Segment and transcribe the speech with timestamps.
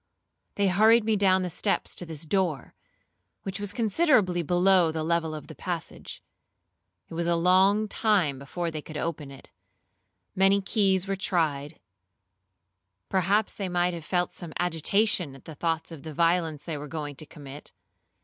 [0.55, 2.73] They hurried me down the steps to this door,
[3.43, 6.23] which was considerably below the level of the passage.
[7.09, 9.51] It was a long time before they could open it;
[10.33, 11.79] many keys were tried;
[13.09, 16.87] perhaps they might have felt some agitation at the thoughts of the violence they were
[16.87, 17.71] going to commit.